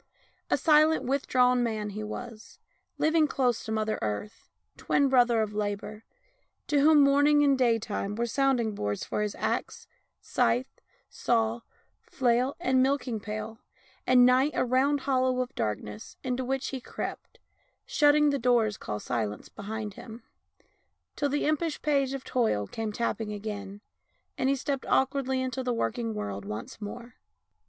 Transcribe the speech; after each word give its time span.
A 0.49 0.57
silent, 0.57 1.03
withdrawn 1.05 1.61
man 1.61 1.91
he 1.91 2.03
was, 2.03 2.57
living 2.97 3.27
close 3.27 3.63
to 3.63 3.71
Mother 3.71 3.99
Earth, 4.01 4.49
twin 4.75 5.09
brother 5.09 5.43
of 5.43 5.53
Labour, 5.53 6.05
to 6.65 6.79
whom 6.79 7.01
Morning 7.03 7.43
and 7.43 7.55
Daytime 7.55 8.15
were 8.15 8.25
sound 8.25 8.59
ing 8.59 8.73
boards 8.73 9.03
for 9.05 9.21
his 9.21 9.35
axe, 9.35 9.85
scythe, 10.19 10.79
saw, 11.07 11.61
flail, 12.01 12.55
and 12.59 12.81
milking 12.81 13.19
pail, 13.19 13.59
and 14.07 14.25
Night 14.25 14.49
a 14.55 14.65
round 14.65 15.01
hollow 15.01 15.39
of 15.39 15.53
darkness 15.53 16.17
into 16.23 16.43
which 16.43 16.69
he 16.69 16.81
crept, 16.81 17.37
shutting 17.85 18.31
the 18.31 18.39
doors 18.39 18.77
called 18.77 19.03
Silence 19.03 19.49
behind 19.49 19.93
him, 19.93 20.23
till 21.15 21.29
the 21.29 21.45
impish 21.45 21.79
page 21.83 22.13
of 22.13 22.23
Toil 22.23 22.65
came 22.65 22.91
tapping 22.91 23.31
again, 23.31 23.81
and 24.35 24.49
he 24.49 24.55
stepped 24.55 24.87
awkwardly 24.87 25.43
into 25.43 25.61
the 25.61 25.75
working 25.75 26.15
world 26.15 26.43
once 26.43 26.81
more. 26.81 27.17